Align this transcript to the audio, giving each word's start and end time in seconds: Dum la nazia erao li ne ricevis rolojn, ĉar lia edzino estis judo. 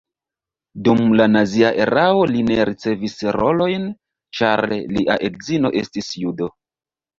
Dum 0.85 1.03
la 1.19 1.27
nazia 1.33 1.69
erao 1.85 2.23
li 2.31 2.41
ne 2.47 2.57
ricevis 2.71 3.15
rolojn, 3.37 3.87
ĉar 4.41 4.67
lia 4.79 5.21
edzino 5.31 5.75
estis 5.85 6.13
judo. 6.27 6.53